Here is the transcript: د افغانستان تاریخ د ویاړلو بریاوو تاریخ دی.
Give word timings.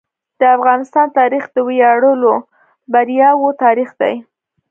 د 0.39 0.41
افغانستان 0.57 1.07
تاریخ 1.19 1.43
د 1.51 1.57
ویاړلو 1.67 2.33
بریاوو 2.91 3.49
تاریخ 3.63 3.89
دی. 4.01 4.13